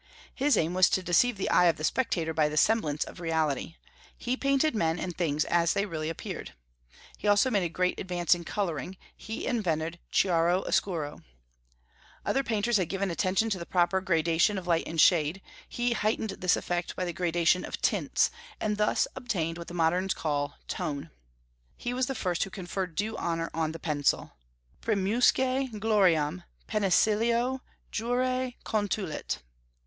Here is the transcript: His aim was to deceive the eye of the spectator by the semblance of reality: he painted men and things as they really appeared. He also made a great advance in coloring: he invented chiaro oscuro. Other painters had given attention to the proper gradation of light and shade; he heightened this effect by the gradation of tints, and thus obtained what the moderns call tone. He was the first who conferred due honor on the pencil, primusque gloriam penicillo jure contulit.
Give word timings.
His 0.33 0.57
aim 0.57 0.73
was 0.73 0.89
to 0.89 1.03
deceive 1.03 1.37
the 1.37 1.51
eye 1.51 1.65
of 1.67 1.75
the 1.77 1.83
spectator 1.83 2.33
by 2.33 2.49
the 2.49 2.57
semblance 2.57 3.03
of 3.03 3.19
reality: 3.19 3.75
he 4.17 4.35
painted 4.35 4.73
men 4.75 4.97
and 4.97 5.15
things 5.15 5.45
as 5.45 5.73
they 5.73 5.85
really 5.85 6.09
appeared. 6.09 6.55
He 7.19 7.27
also 7.27 7.51
made 7.51 7.61
a 7.61 7.69
great 7.69 7.99
advance 7.99 8.33
in 8.33 8.43
coloring: 8.43 8.97
he 9.15 9.45
invented 9.45 9.99
chiaro 10.11 10.63
oscuro. 10.65 11.19
Other 12.25 12.41
painters 12.41 12.77
had 12.77 12.89
given 12.89 13.11
attention 13.11 13.51
to 13.51 13.59
the 13.59 13.65
proper 13.67 14.01
gradation 14.01 14.57
of 14.57 14.65
light 14.65 14.87
and 14.87 14.99
shade; 14.99 15.39
he 15.69 15.91
heightened 15.93 16.31
this 16.31 16.57
effect 16.57 16.95
by 16.95 17.05
the 17.05 17.13
gradation 17.13 17.63
of 17.63 17.79
tints, 17.79 18.31
and 18.59 18.77
thus 18.77 19.07
obtained 19.15 19.59
what 19.59 19.67
the 19.67 19.75
moderns 19.75 20.15
call 20.15 20.55
tone. 20.67 21.11
He 21.77 21.93
was 21.93 22.07
the 22.07 22.15
first 22.15 22.43
who 22.43 22.49
conferred 22.49 22.95
due 22.95 23.15
honor 23.17 23.51
on 23.53 23.71
the 23.71 23.77
pencil, 23.77 24.31
primusque 24.81 25.77
gloriam 25.79 26.41
penicillo 26.67 27.59
jure 27.91 28.53
contulit. 28.63 29.43